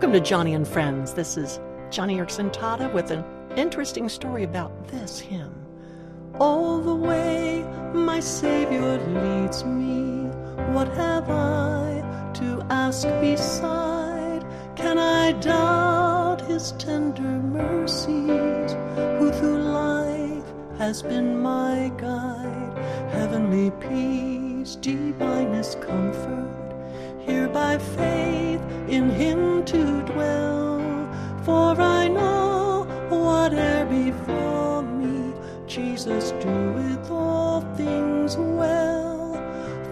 [0.00, 1.12] Welcome to Joni and Friends.
[1.12, 3.22] This is Joni Eareckson Tada with an
[3.54, 5.54] interesting story about this hymn.
[6.40, 7.62] All the way
[7.92, 10.22] my Savior leads me,
[10.72, 14.42] what have I to ask beside?
[14.74, 18.72] Can I doubt his tender mercies,
[19.18, 22.78] who through life has been my guide?
[23.12, 26.72] Heavenly peace, divinest comfort,
[27.20, 29.89] here by faith in him to
[35.90, 39.32] Jesus doeth all things well.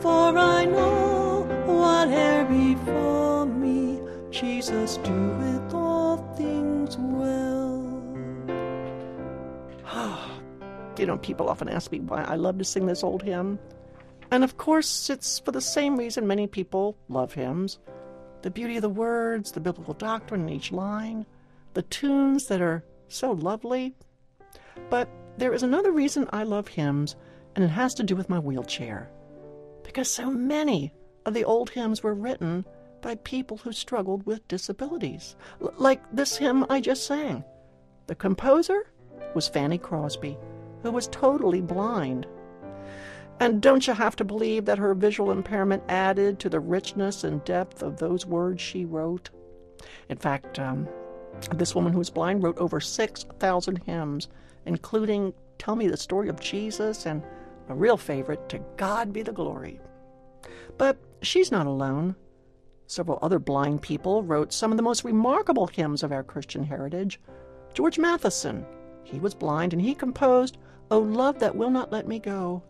[0.00, 3.98] For I know whate'er befall me,
[4.30, 7.80] Jesus doeth all things well.
[10.98, 13.58] you know, people often ask me why I love to sing this old hymn.
[14.30, 17.78] And of course, it's for the same reason many people love hymns
[18.42, 21.24] the beauty of the words, the biblical doctrine in each line,
[21.72, 23.94] the tunes that are so lovely.
[24.90, 27.16] But there is another reason I love hymns,
[27.54, 29.10] and it has to do with my wheelchair.
[29.82, 30.92] Because so many
[31.24, 32.64] of the old hymns were written
[33.02, 37.44] by people who struggled with disabilities, L- like this hymn I just sang.
[38.06, 38.90] The composer
[39.34, 40.38] was Fanny Crosby,
[40.82, 42.26] who was totally blind.
[43.38, 47.44] And don't you have to believe that her visual impairment added to the richness and
[47.44, 49.28] depth of those words she wrote?
[50.08, 50.88] In fact, um,
[51.54, 54.28] this woman who was blind wrote over 6,000 hymns,
[54.64, 57.22] including Tell Me the Story of Jesus and
[57.68, 59.80] a real favorite, To God Be the Glory.
[60.78, 62.16] But she's not alone.
[62.86, 67.20] Several other blind people wrote some of the most remarkable hymns of our Christian heritage.
[67.74, 68.64] George Matheson,
[69.02, 70.58] he was blind and he composed,
[70.90, 72.62] O Love That Will Not Let Me Go.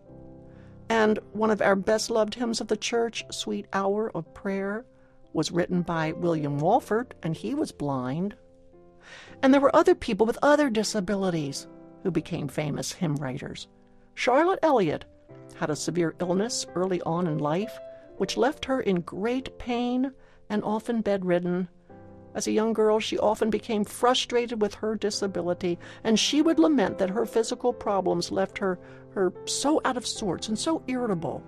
[0.89, 4.87] And one of our best loved hymns of the church, Sweet Hour of Prayer,
[5.33, 8.37] was written by William Walford, and he was blind.
[9.43, 11.67] And there were other people with other disabilities
[12.03, 13.69] who became famous hymn writers.
[14.15, 15.05] Charlotte Elliott
[15.57, 17.79] had a severe illness early on in life,
[18.19, 20.13] which left her in great pain
[20.49, 21.69] and often bedridden.
[22.35, 26.99] As a young girl, she often became frustrated with her disability, and she would lament
[26.99, 28.79] that her physical problems left her
[29.11, 31.43] her so out of sorts and so irritable.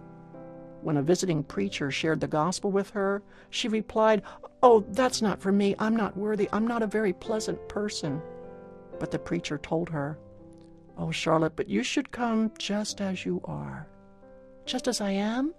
[0.83, 4.23] When a visiting preacher shared the gospel with her, she replied,
[4.63, 5.75] Oh, that's not for me.
[5.79, 6.49] I'm not worthy.
[6.53, 8.23] I'm not a very pleasant person.
[8.99, 10.19] But the preacher told her,
[10.97, 13.87] Oh, Charlotte, but you should come just as you are.
[14.67, 15.55] Just as I am?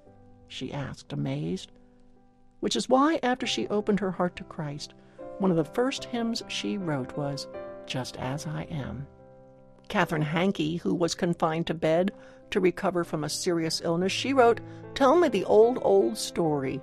[0.48, 1.72] she asked, amazed.
[2.60, 4.94] Which is why, after she opened her heart to Christ,
[5.38, 7.48] one of the first hymns she wrote was,
[7.86, 9.08] Just as I am.
[9.90, 12.14] Catherine Hankey, who was confined to bed
[12.52, 14.62] to recover from a serious illness, she wrote,
[14.96, 16.82] Tell me the old, old story.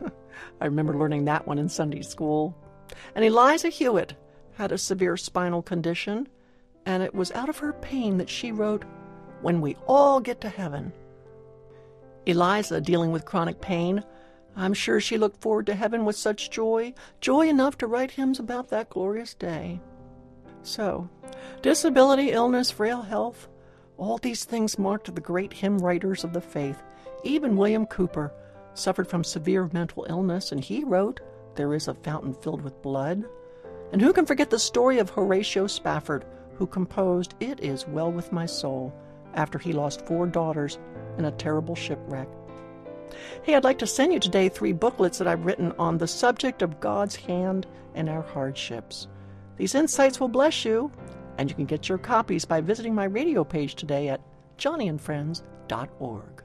[0.60, 2.56] I remember learning that one in Sunday school.
[3.14, 4.14] And Eliza Hewitt
[4.54, 6.28] had a severe spinal condition,
[6.84, 8.84] and it was out of her pain that she wrote,
[9.40, 10.92] When we all get to heaven.
[12.26, 14.04] Eliza, dealing with chronic pain,
[14.56, 18.40] I'm sure she looked forward to heaven with such joy, joy enough to write hymns
[18.40, 19.80] about that glorious day.
[20.62, 21.08] So,
[21.62, 23.48] disability, illness, frail health,
[23.96, 26.82] all these things marked the great hymn writers of the faith.
[27.24, 28.30] Even William Cowper
[28.74, 31.20] suffered from severe mental illness, and he wrote,
[31.56, 33.24] There is a fountain filled with blood.
[33.92, 36.24] And who can forget the story of Horatio Spafford,
[36.56, 38.94] who composed It Is Well With My Soul
[39.34, 40.78] after he lost four daughters
[41.18, 42.28] in a terrible shipwreck?
[43.42, 46.62] Hey, I'd like to send you today three booklets that I've written on the subject
[46.62, 49.08] of God's hand in our hardships.
[49.56, 50.92] These insights will bless you,
[51.38, 54.20] and you can get your copies by visiting my radio page today at
[54.58, 56.42] joniandfriends.org.